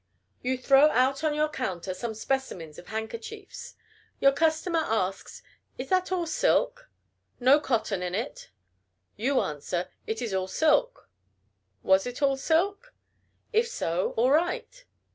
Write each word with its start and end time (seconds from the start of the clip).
You 0.41 0.57
throw 0.57 0.89
out 0.89 1.23
on 1.23 1.35
your 1.35 1.47
counter 1.47 1.93
some 1.93 2.15
specimens 2.15 2.79
of 2.79 2.87
handkerchiefs. 2.87 3.75
Your 4.19 4.31
customer 4.31 4.79
asks, 4.83 5.43
"Is 5.77 5.89
that 5.89 6.11
all 6.11 6.25
silk? 6.25 6.89
no 7.39 7.59
cotton 7.59 8.01
in 8.01 8.15
it?" 8.15 8.49
You 9.15 9.41
answer, 9.41 9.89
"It 10.07 10.19
is 10.19 10.33
all 10.33 10.47
silk." 10.47 11.07
Was 11.83 12.07
it 12.07 12.23
all 12.23 12.35
silk? 12.35 12.95
If 13.53 13.67
so, 13.67 14.13
all 14.17 14.31
right. 14.31 14.85